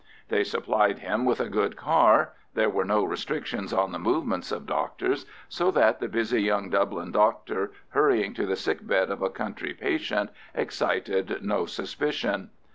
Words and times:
They 0.29 0.43
supplied 0.43 0.97
him 0.97 1.25
with 1.25 1.39
a 1.39 1.47
good 1.47 1.77
car, 1.77 2.33
there 2.55 2.71
were 2.71 2.85
no 2.85 3.03
restrictions 3.03 3.71
on 3.71 3.91
the 3.91 3.99
movements 3.99 4.51
of 4.51 4.65
doctors, 4.65 5.27
so 5.47 5.69
that 5.69 5.99
the 5.99 6.07
busy 6.07 6.41
young 6.41 6.71
Dublin 6.71 7.11
doctor, 7.11 7.71
hurrying 7.89 8.33
to 8.33 8.47
the 8.47 8.55
sick 8.55 8.87
bed 8.87 9.11
of 9.11 9.21
a 9.21 9.29
country 9.29 9.75
patient, 9.75 10.31
excited 10.55 11.43
no 11.43 11.67
suspicion. 11.67 12.49